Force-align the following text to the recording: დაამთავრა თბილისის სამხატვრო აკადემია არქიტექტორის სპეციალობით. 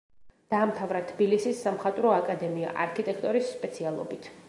დაამთავრა 0.53 1.01
თბილისის 1.11 1.61
სამხატვრო 1.67 2.17
აკადემია 2.17 2.75
არქიტექტორის 2.87 3.57
სპეციალობით. 3.57 4.37